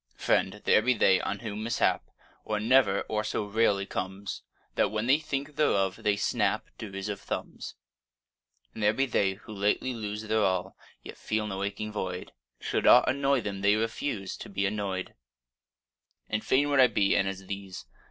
[0.15, 2.09] FRIEND, there be they on whom mishap
[2.43, 4.41] Or never or so rarely comes,
[4.73, 7.75] That, when they think thereof, they snap Derisive thumbs:
[8.73, 12.87] And there be they who lightly lose Their all, yet feel no aching void; Should
[12.87, 15.13] aught annoy them, they refuse To be annoy'd:
[16.27, 17.85] And fain would I be e'en as these!